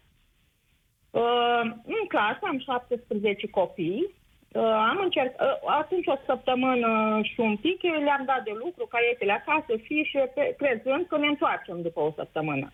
[1.11, 4.13] Uh, în clasă am 17 copii.
[4.51, 6.91] Uh, am încercat, uh, atunci o săptămână
[7.31, 11.81] și un pic le-am dat de lucru, caietele acasă, fișe, pe, crezând că ne întoarcem
[11.81, 12.67] după o săptămână.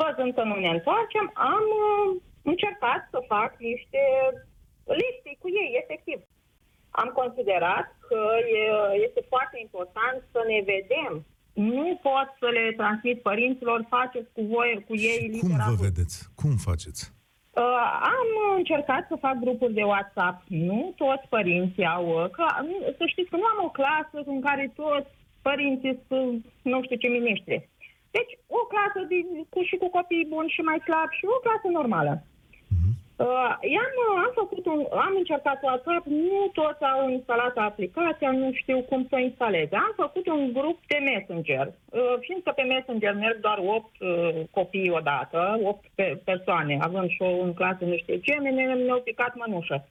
[0.00, 4.02] Văzând că nu ne întoarcem, am uh, încercat să fac niște
[5.00, 6.18] liste cu ei, efectiv.
[6.90, 8.20] Am considerat că
[8.60, 8.62] e,
[9.06, 11.12] este foarte important să ne vedem.
[11.52, 15.88] Nu pot să le transmit părinților, faceți cu voi, cu ei Cum vă literatură.
[15.88, 16.16] vedeți?
[16.40, 17.02] Cum faceți?
[17.54, 17.84] Uh,
[18.18, 20.42] am încercat să fac grupuri de WhatsApp.
[20.48, 22.06] Nu toți părinții au...
[22.08, 25.10] uh, Că, nu- să știți că nu am o clasă în care toți
[25.42, 27.68] părinții sunt nu știu ce miniștri.
[28.10, 29.16] Deci o clasă de,
[29.48, 32.22] cu, și cu copii buni și mai slabi și o clasă normală.
[33.26, 38.52] Uh, i-am, uh, am, făcut un, am încercat WhatsApp, nu toți au instalat aplicația, nu
[38.52, 39.76] știu cum să o instaleze.
[39.76, 44.08] Am făcut un grup de Messenger, uh, fiindcă pe Messenger merg doar 8 uh,
[44.50, 48.50] copii odată, 8 pe, persoane, având și o în clasă nu știu ce, ne-
[48.86, 49.88] ne-au picat mănușă.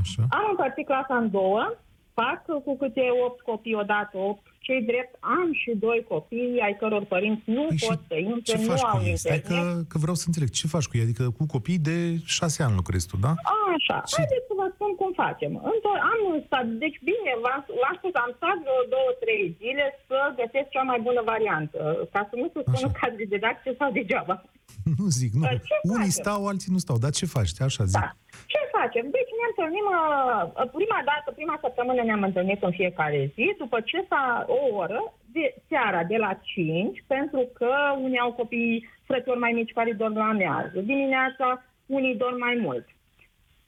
[0.00, 0.22] Așa?
[0.30, 1.74] Am împărțit clasa în două,
[2.14, 4.40] fac cu câte 8 copii odată, 8.
[4.66, 8.52] Cei drept, am și doi copii ai căror părinți nu Păi și pot să intre,
[8.52, 9.16] ce nu faci au cu ei?
[9.16, 9.64] Stai internet.
[9.64, 10.48] că, că vreau să înțeleg.
[10.58, 11.06] Ce faci cu ei?
[11.06, 11.96] Adică cu copii de
[12.36, 13.32] șase ani lucrezi tu, da?
[13.76, 15.52] Așa, Ce- haideți să vă spun cum facem.
[15.72, 20.16] Într- am stat, deci bine, v-am, v-am spus, am stat vreo două, trei zile să
[20.40, 21.78] găsesc cea mai bună variantă,
[22.14, 22.98] ca să nu se spună Așa.
[23.00, 24.34] cadre didactice sau degeaba.
[24.98, 25.42] Nu zic, nu.
[25.46, 26.20] Dar ce Unii facem?
[26.20, 26.96] stau, alții nu stau.
[27.04, 27.50] Dar ce faci?
[27.68, 28.00] Așa zic.
[28.00, 28.08] Da.
[28.52, 29.04] Ce facem?
[29.16, 33.98] Deci ne întâlnim, uh, prima dată, prima săptămână ne-am întâlnit în fiecare zi, după ce
[34.08, 34.24] s-a
[34.58, 35.00] o oră,
[35.36, 37.70] de seara de la 5, pentru că
[38.06, 40.78] unii au copii frățiori mai mici care dorm la amiază.
[40.92, 41.46] Dimineața
[41.86, 42.86] unii dorm mai mult.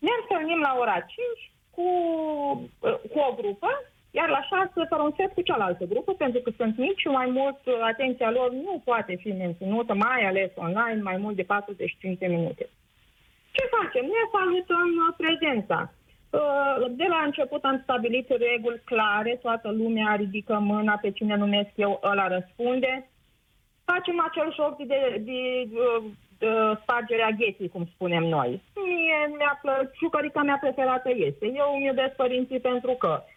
[0.07, 1.09] Ne întâlnim la ora 5
[1.75, 1.87] cu,
[3.13, 3.71] cu o grupă,
[4.19, 7.29] iar la 6 fără un set cu cealaltă grupă, pentru că sunt mici și mai
[7.39, 7.59] mult
[7.93, 12.69] atenția lor nu poate fi menținută, mai ales online, mai mult de 45 de minute.
[13.51, 14.05] Ce facem?
[14.05, 15.93] Ne salutăm prezența.
[16.31, 21.71] Uh, de la început am stabilit reguli clare, toată lumea ridică mâna, pe cine numesc
[21.75, 23.11] eu, ăla răspunde.
[23.85, 26.07] Facem acel joc de, de, de, de,
[26.39, 28.63] de spargerea gheții, cum spunem noi.
[28.85, 31.47] Mie mi-a plă, jucărica mea preferată este.
[31.47, 33.32] Eu îmi iubesc părinții pentru că uh,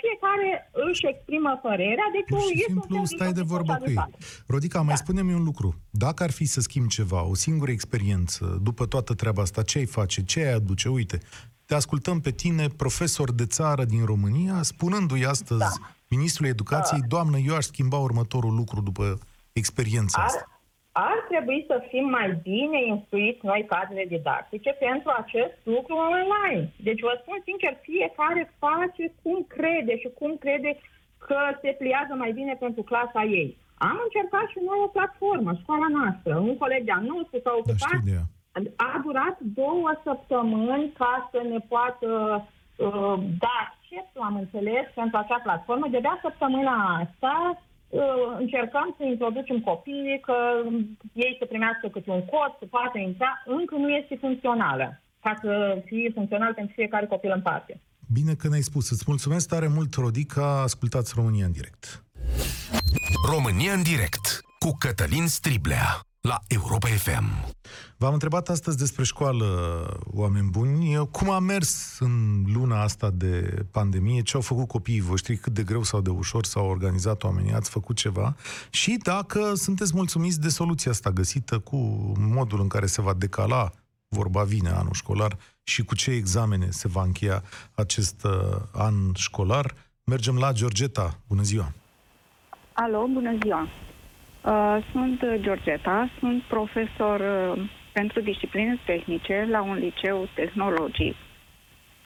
[0.00, 4.04] fiecare își exprimă părerea, deci Pur și este simplu un stai de vorbă cu ei.
[4.46, 5.02] Rodica, mai Da.
[5.02, 5.68] spune-mi un lucru.
[5.90, 9.86] Dacă ar fi să schimbi ceva, o singură experiență, după toată treaba asta, ce ai
[9.86, 10.88] face, ce ai aduce?
[10.88, 11.18] Uite,
[11.64, 15.70] te ascultăm pe tine, profesor de țară din România, spunându-i astăzi Da.
[16.08, 19.18] Ministrul Educației, doamnă, eu aș schimba următorul lucru după
[19.52, 20.59] experiența asta.
[20.92, 26.62] Ar, ar trebui să fim mai bine instruiți noi cadrele didactice pentru acest lucru online.
[26.86, 30.72] Deci vă spun sincer, fiecare face cum crede și cum crede
[31.26, 33.56] că se pliază mai bine pentru clasa ei.
[33.88, 36.32] Am încercat și noi o platformă, școala noastră.
[36.50, 38.24] Un coleg de-al nostru s-a Da, ocupat știu de ea.
[38.76, 42.08] a durat două săptămâni ca să ne poată
[42.76, 45.86] uh, da accesul, am înțeles, pentru acea platformă.
[45.88, 47.69] De-abia săptămâna asta uh,
[48.38, 50.36] încercăm să introducem copiii, că
[51.12, 53.42] ei să primească câte un cod, să poată intra.
[53.46, 57.80] Încă nu este funcțională, ca să fie funcțional pentru fiecare copil în parte.
[58.12, 58.90] Bine că ne-ai spus.
[58.90, 60.60] Îți mulțumesc tare mult, Rodica.
[60.62, 62.04] Ascultați România în direct.
[63.32, 67.54] România în direct cu Cătălin Striblea la Europa FM.
[67.96, 69.46] V-am întrebat astăzi despre școală,
[70.04, 71.08] oameni buni.
[71.10, 74.22] Cum a mers în luna asta de pandemie?
[74.22, 75.36] Ce au făcut copiii voștri?
[75.36, 77.52] Cât de greu sau de ușor s-au organizat oamenii?
[77.52, 78.36] Ați făcut ceva?
[78.70, 81.76] Și dacă sunteți mulțumiți de soluția asta găsită cu
[82.18, 83.70] modul în care se va decala,
[84.08, 87.42] vorba vine, anul școlar și cu ce examene se va încheia
[87.74, 91.18] acest uh, an școlar, mergem la Georgeta.
[91.28, 91.72] Bună ziua!
[92.72, 93.68] Alo, bună ziua!
[94.44, 101.14] Uh, Sunt Georgeta, sunt profesor uh, pentru discipline tehnice la un liceu tehnologic.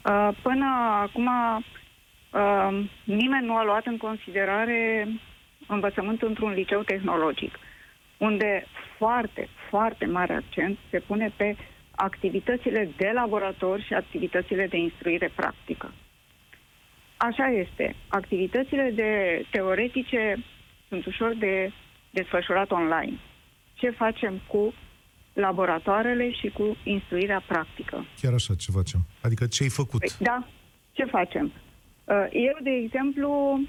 [0.04, 0.66] Uh, Până
[1.02, 5.08] acum uh, nimeni nu a luat în considerare
[5.66, 7.58] învățământul într-un liceu tehnologic,
[8.18, 8.66] unde
[8.96, 11.56] foarte, foarte mare accent se pune pe
[11.96, 15.92] activitățile de laborator și activitățile de instruire practică.
[17.16, 17.94] Așa este.
[18.08, 20.36] Activitățile de teoretice
[20.88, 21.72] sunt ușor de
[22.14, 23.18] desfășurat online.
[23.74, 24.74] Ce facem cu
[25.32, 28.06] laboratoarele și cu instruirea practică?
[28.20, 29.00] Chiar așa ce facem.
[29.22, 30.00] Adică ce ai făcut?
[30.00, 30.46] Păi, da,
[30.92, 31.52] ce facem?
[32.04, 33.60] Uh, Eu, de exemplu,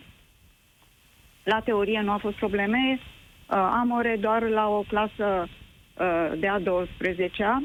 [1.43, 2.99] la teorie nu au fost probleme.
[2.99, 7.63] Uh, Am ore doar la o clasă uh, de a 12-a,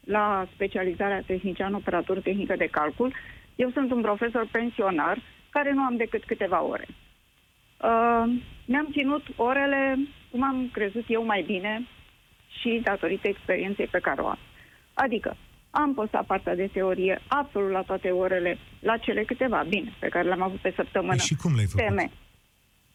[0.00, 3.14] la specializarea tehnician operator tehnică de calcul.
[3.54, 5.18] Eu sunt un profesor pensionar
[5.50, 6.86] care nu am decât câteva ore.
[7.76, 8.24] Uh,
[8.66, 9.98] mi-am ținut orele
[10.30, 11.86] cum am crezut eu mai bine
[12.60, 14.38] și datorită experienței pe care o am.
[14.94, 15.36] Adică
[15.70, 20.26] am postat partea de teorie absolut la toate orele, la cele câteva, bine, pe care
[20.26, 21.16] le-am avut pe săptămână.
[21.16, 21.86] Păi și cum le-ai făcut?
[21.86, 22.10] Teme.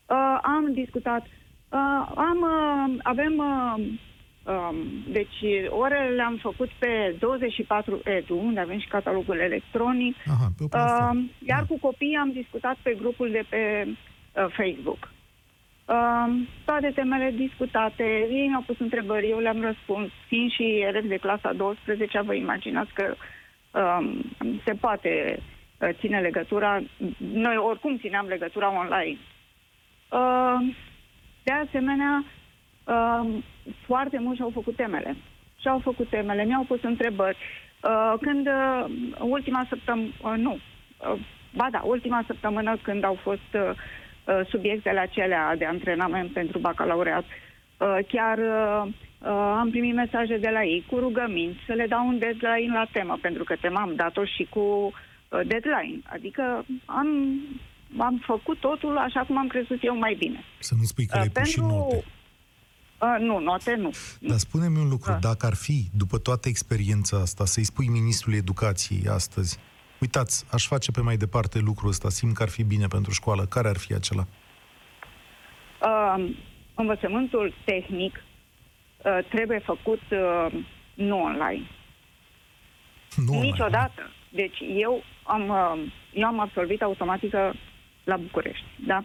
[0.06, 1.24] Uh, am discutat.
[1.70, 3.76] Uh, am, uh, avem, uh,
[4.54, 4.76] um,
[5.08, 5.40] deci
[5.70, 10.16] orele le-am făcut pe 24 Edu, unde avem și catalogul electronic.
[10.28, 11.20] Aha, pe o platformă.
[11.20, 11.66] Uh, iar Da.
[11.66, 13.94] cu copiii am discutat pe grupul de pe uh,
[14.34, 15.12] Facebook.
[15.92, 20.10] Uh, toate temele discutate, ei mi-au pus întrebări, eu le-am răspuns.
[20.28, 23.16] Fiind și elevi de clasa 12, vă imaginați că
[23.80, 24.22] um,
[24.66, 25.40] se poate
[25.80, 26.82] uh, ține legătura.
[27.18, 29.18] Noi oricum țineam legătura online.
[30.12, 30.76] Uh,
[31.44, 32.24] de asemenea,
[32.86, 33.44] uh,
[33.86, 35.16] foarte mulți și-au făcut temele.
[35.62, 37.38] Și-au făcut temele, mi-au pus întrebări.
[37.84, 38.86] Uh, când uh,
[39.20, 40.52] ultima săptămână, uh, nu,
[41.14, 41.20] uh,
[41.56, 43.76] ba da, ultima săptămână când au fost uh, uh,
[44.50, 49.30] subiectele acelea de antrenament pentru bacalaureat, uh, chiar uh, uh,
[49.62, 53.18] am primit mesaje de la ei cu rugăminți să le dau un deadline la temă,
[53.22, 56.00] pentru că tema am dat-o și cu uh, deadline.
[56.04, 57.08] Adică am,
[57.98, 60.44] am făcut totul așa cum am crezut eu mai bine.
[60.60, 62.04] Să nu spui că Uh, le-ai pus și note.
[63.02, 63.92] Uh, nu, note nu.
[64.20, 65.18] Dar spune-mi un lucru, Da.
[65.18, 69.60] dacă ar fi, după toată experiența asta, să-i spui ministrului educației astăzi,
[70.02, 73.46] uitați, aș face pe mai departe lucrul ăsta, simt că ar fi bine pentru școală,
[73.46, 74.26] care ar fi acela?
[75.82, 76.32] Uh,
[76.76, 78.24] învățământul tehnic
[79.04, 81.68] uh, trebuie făcut uh, nu online.
[83.16, 83.46] Nu online.
[83.46, 84.12] Niciodată.
[84.30, 87.54] Deci eu am, uh, eu am absolvit automatică
[88.04, 89.04] la București, da?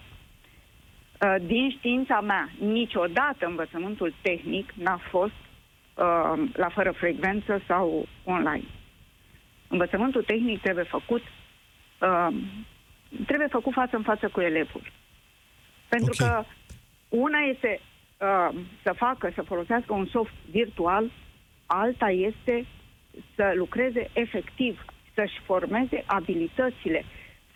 [1.20, 5.40] Uh, din știința mea, niciodată învățământul tehnic n-a fost
[5.94, 8.64] uh, la fără frecvență sau online.
[9.68, 11.22] Învățământul tehnic trebuie făcut
[12.00, 12.29] uh,
[13.26, 14.83] trebuie făcut față în față cu elevul.
[15.88, 16.29] Pentru Ok.
[16.29, 16.44] că
[17.09, 21.11] una este uh, să facă, să folosească un soft virtual,
[21.66, 22.66] alta este
[23.35, 27.05] să lucreze efectiv, să-și formeze abilitățile,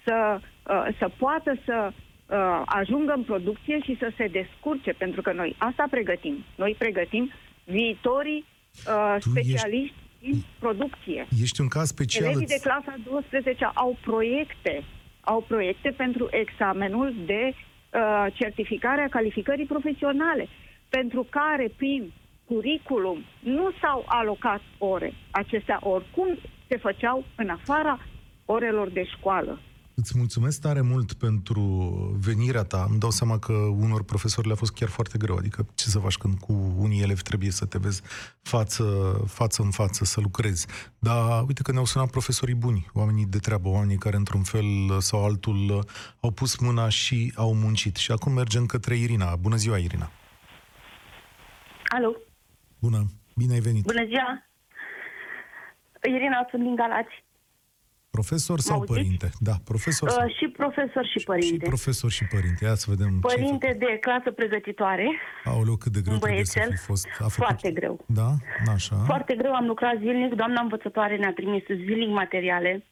[0.04, 5.32] să, uh, să poată să uh, ajungă în producție și să se descurce, pentru că
[5.32, 6.44] noi asta pregătim.
[6.54, 7.30] Noi pregătim
[7.64, 8.44] viitorii
[8.86, 11.26] uh, Tu specialiști din producție.
[11.42, 12.24] Ești un caz special.
[12.24, 14.84] Elevii de îți- clasa 12 au proiecte,
[15.20, 20.48] au proiecte pentru examenul de uh, certificare a calificării profesionale,
[20.88, 22.12] pentru care prin
[22.44, 25.12] curriculum nu s-au alocat ore.
[25.30, 27.98] Acestea oricum se făceau în afara
[28.44, 29.60] orelor de școală.
[30.00, 31.62] Îți mulțumesc tare mult pentru
[32.26, 32.86] venirea ta.
[32.88, 35.36] Îmi dau seama că unor profesori le-a fost chiar foarte greu.
[35.36, 38.02] Adică ce să faci când cu unii elevi trebuie să te vezi
[38.42, 38.84] față,
[39.26, 40.66] față în față, să lucrezi.
[40.98, 45.24] Dar uite că ne-au sunat profesorii buni, oamenii de treabă, oamenii care într-un fel sau
[45.24, 45.84] altul
[46.20, 47.96] au pus mâna și au muncit.
[47.96, 49.36] Și acum mergem către Irina.
[49.36, 50.10] Bună ziua, Irina!
[51.88, 52.16] Alo,
[52.78, 53.04] Bună!
[53.36, 53.84] Bine ai venit!
[53.84, 54.44] bună ziua!
[56.02, 57.28] Irina, sunt din Galați.
[58.10, 58.92] Profesor sau auziți?
[58.94, 59.30] părinte?
[59.40, 60.24] Da, profesor sau...
[60.26, 61.66] Uh, și profesor și Și părinte.
[61.66, 62.64] profesor și părinte.
[62.64, 65.06] Ia să vedem ce părinte de clasă pregătitoare.
[65.44, 66.76] Aoleu, cât de greu Un trebuie să băiețel.
[66.78, 67.06] fi fost.
[67.06, 67.32] A făcut...
[67.32, 68.04] Foarte greu.
[68.06, 68.30] Da?
[68.74, 68.96] Așa.
[68.96, 70.34] Foarte greu, am lucrat zilnic.
[70.34, 72.84] Doamna învățătoare ne-a trimis zilnic materiale.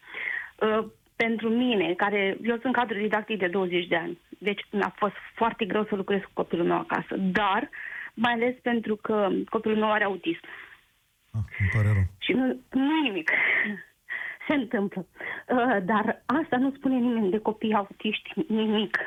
[0.60, 5.14] Uh, pentru mine, care eu sunt cadru didactic de 20 de ani, deci mi-a fost
[5.34, 7.68] foarte greu să lucrez cu copilul meu acasă, dar
[8.14, 10.40] mai ales pentru că copilul meu are autism.
[11.30, 12.02] Ah, îmi pare rău.
[12.18, 13.30] Și nu, nu e nimic.
[14.48, 15.06] Se întâmplă.
[15.48, 18.98] Uh, dar asta nu spune nimeni de copii autiști, nimic.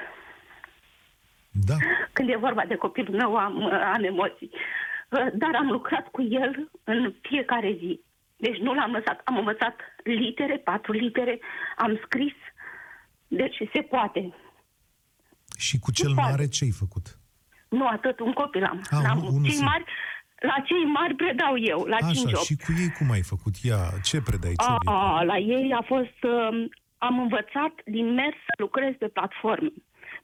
[1.52, 1.76] Da.
[2.14, 4.50] Când e vorba de copilul meu, am, uh, am emoții.
[5.10, 8.02] Uh, dar am lucrat cu el în fiecare zi.
[8.38, 9.22] Deci nu l-am lăsat.
[9.24, 11.40] Am învățat litere, patru litere,
[11.78, 12.34] am scris.
[13.28, 14.34] Deci se poate.
[15.58, 16.30] Și cu cel poate.
[16.32, 17.18] mare ce ai făcut?
[17.70, 18.82] Nu atât, un copil am.
[18.90, 19.70] Ah, N-am- unul cei singur.
[19.72, 19.84] mari,
[20.50, 22.02] la cei mari predau eu, la 5-8.
[22.02, 23.54] Așa, și cu ei cum ai făcut?
[23.70, 24.54] Ia, ce predai?
[24.58, 24.98] Ce A, obiect?
[24.98, 26.20] a, la ei a fost...
[26.24, 29.72] um, Am învățat din mers să lucrez pe platforme.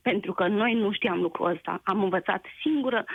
[0.02, 1.82] Pentru că noi nu știam lucrul ăsta.
[1.84, 3.06] Am învățat singură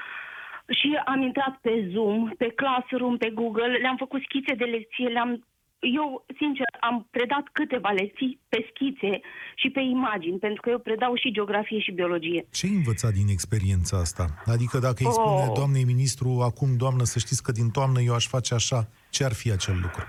[0.80, 5.46] și am intrat pe Zoom, pe Classroom, pe Google, le-am făcut schițe de lecție, le-am...
[5.82, 9.20] Eu, sincer, am predat câteva lecții pe schițe
[9.54, 12.46] și pe imagini, pentru că eu predau și geografie și biologie.
[12.52, 14.24] Ce ai învățat din experiența asta?
[14.46, 15.52] Adică dacă îi spune Oh.
[15.54, 19.32] doamnei ministru, acum, doamnă, să știți că din toamnă eu aș face așa, ce ar
[19.32, 20.02] fi acel lucru?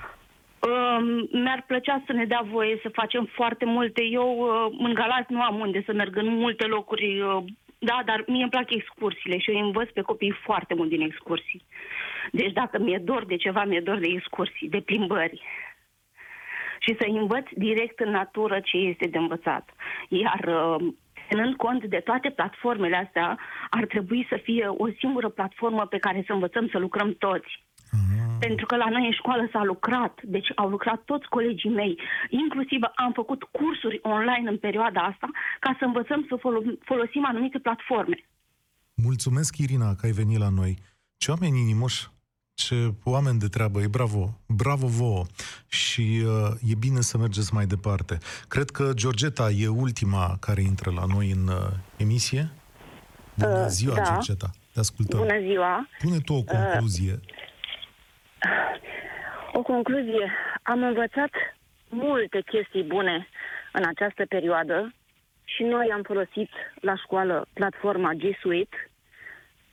[0.69, 1.05] Um,
[1.41, 4.01] mi-ar plăcea să ne dea voie să facem foarte multe.
[4.11, 7.43] Eu uh, în Galați nu am unde să merg în multe locuri, uh,
[7.83, 11.01] da, dar mie îmi plac excursiile și eu îi învăț pe copii foarte mult din
[11.01, 11.65] excursii.
[12.31, 15.41] Deci dacă mi-e dor de ceva, mi-e dor de excursii, de plimbări.
[16.79, 19.69] Și să învăț direct în natură ce este de învățat.
[20.09, 20.93] Iar uh,
[21.27, 26.23] ținând cont de toate platformele astea, ar trebui să fie o singură platformă pe care
[26.25, 27.63] să învățăm să lucrăm toți.
[28.39, 31.99] Pentru că la noi în școală s-a lucrat, deci au lucrat toți colegii mei.
[32.29, 35.27] Inclusiv am făcut cursuri online în perioada asta
[35.59, 38.17] ca să învățăm să folo- folosim anumite platforme.
[38.93, 40.77] Mulțumesc, Irina, că ai venit la noi.
[41.17, 42.07] Ce oameni inimoși,
[42.53, 45.23] ce oameni de treabă, e bravo, bravo vouă
[45.67, 48.17] și uh, e bine să mergeți mai departe.
[48.47, 51.55] Cred că Georgeta e ultima care intră la noi în uh,
[51.97, 52.49] emisie.
[53.37, 54.03] Bună Uh, ziua, da.
[54.03, 55.19] Georgeta, te ascultăm.
[55.19, 55.87] Bună ziua!
[55.99, 57.19] Pune tu o concluzie.
[59.51, 60.31] O concluzie.
[60.63, 61.31] Am învățat
[61.89, 63.27] multe chestii bune
[63.71, 64.93] în această perioadă
[65.43, 66.49] și noi am folosit
[66.81, 68.89] la școală platforma G Suite.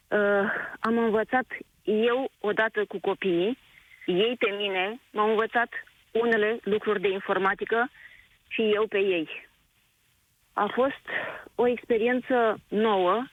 [0.08, 0.18] Uh,
[0.80, 1.46] am învățat
[1.84, 3.58] eu odată cu copiii,
[4.06, 5.68] ei pe mine, m-au învățat
[6.10, 7.90] unele lucruri de informatică
[8.48, 9.48] și eu pe ei.
[10.52, 11.06] A fost
[11.54, 13.24] o experiență nouă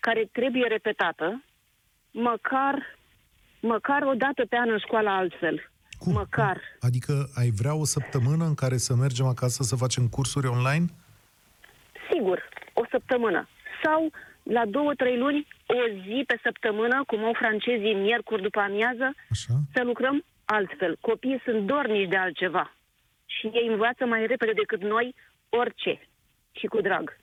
[0.00, 1.42] care trebuie repetată,
[2.10, 2.96] măcar
[3.66, 5.70] măcar o dată pe an în școală altfel.
[5.98, 6.12] Cum?
[6.12, 6.60] Măcar.
[6.80, 10.86] Adică ai vrea o săptămână în care să mergem acasă să facem cursuri online?
[12.10, 12.42] Sigur,
[12.72, 13.48] o săptămână.
[13.84, 14.10] Sau
[14.42, 19.54] la două, trei luni, o zi pe săptămână, cum au francezii miercuri după amiază, Așa?
[19.74, 20.96] să lucrăm altfel.
[21.00, 22.76] Copiii sunt dornici de altceva.
[23.26, 25.14] Și ei învață mai repede decât noi
[25.48, 26.08] orice.
[26.52, 27.16] Și cu drag.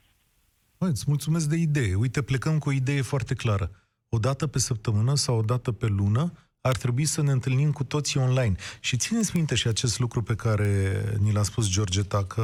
[0.78, 1.94] Băi, îți mulțumesc de idee.
[1.94, 3.70] Uite, plecăm cu o idee foarte clară.
[4.14, 7.84] O dată pe săptămână sau o dată pe lună ar trebui să ne întâlnim cu
[7.84, 8.54] toții online.
[8.80, 12.42] Și țineți minte și acest lucru pe care ni l-a spus Georgeta, că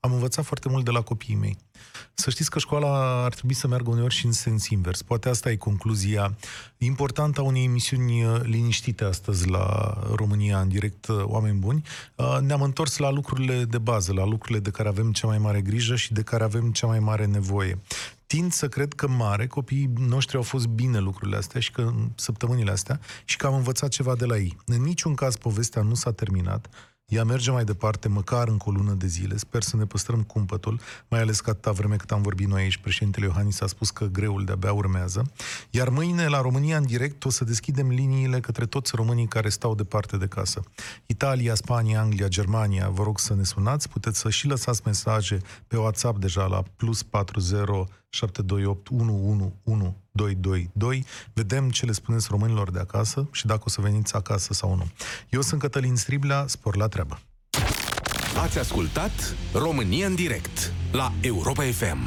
[0.00, 1.58] am învățat foarte mult de la copiii mei.
[2.14, 5.02] Să știți că școala ar trebui să meargă uneori și în sens invers.
[5.02, 6.36] Poate asta e concluzia
[6.78, 11.82] importantă a unei emisiuni uh, liniștite astăzi la România în direct, uh, oameni buni.
[12.16, 15.60] Uh, Ne-am întors la lucrurile de bază, la lucrurile de care avem cea mai mare
[15.60, 17.78] grijă și de care avem cea mai mare nevoie.
[18.30, 22.10] Tind să cred că mare copiii noștri au fost bine lucrurile astea și că în
[22.14, 24.56] săptămânile astea și că am învățat ceva de la ei.
[24.66, 26.68] În niciun caz povestea nu s-a terminat.
[27.10, 29.36] Ea merge mai departe, măcar încă o lună de zile.
[29.36, 32.76] Sper să ne păstrăm cumpătul, mai ales că atâta vreme cât am vorbit noi aici,
[32.76, 35.32] președintele Iohannis a spus că greul de-abia urmează.
[35.70, 39.74] Iar mâine, la România în direct, o să deschidem liniile către toți românii care stau
[39.74, 40.62] departe de casă.
[41.06, 43.88] Italia, Spania, Anglia, Germania, vă rog să ne sunați.
[43.88, 47.68] Puteți să și lăsați mesaje pe WhatsApp deja la plus 40
[48.08, 48.88] 728
[50.12, 51.04] 111222.
[51.32, 54.86] Vedem ce le spuneți românilor de acasă și dacă o să veniți acasă sau nu.
[55.28, 57.20] Eu sunt Cătălin Striblea, spor la treabă.
[58.42, 61.98] Ați ascultat România în direct la Europa FM.